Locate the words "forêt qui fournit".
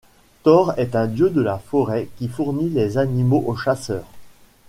1.59-2.69